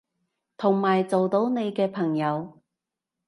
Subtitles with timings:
[0.57, 2.59] 同埋做到你嘅朋友